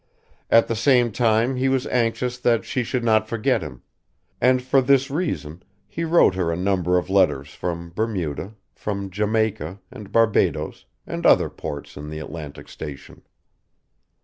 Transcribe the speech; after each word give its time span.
At 0.49 0.67
the 0.67 0.75
same 0.75 1.11
time 1.11 1.57
he 1.57 1.69
was 1.69 1.85
anxious 1.85 2.39
that 2.39 2.65
she 2.65 2.83
should 2.83 3.03
not 3.03 3.27
forget 3.27 3.61
him, 3.61 3.83
and 4.41 4.59
for 4.59 4.81
this 4.81 5.11
reason 5.11 5.61
he 5.87 6.03
wrote 6.03 6.33
her 6.33 6.51
a 6.51 6.55
number 6.57 6.97
of 6.97 7.07
letters 7.11 7.53
from 7.53 7.91
Bermuda, 7.93 8.55
from 8.73 9.11
Jamaica 9.11 9.79
and 9.91 10.11
Barbadoes 10.11 10.85
and 11.05 11.23
other 11.23 11.51
ports 11.51 11.97
on 11.97 12.09
the 12.09 12.17
Atlantic 12.17 12.67
station. 12.67 13.21